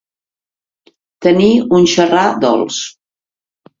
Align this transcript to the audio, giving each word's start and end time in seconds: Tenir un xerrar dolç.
Tenir 1.27 1.51
un 1.81 1.85
xerrar 1.93 2.25
dolç. 2.47 2.81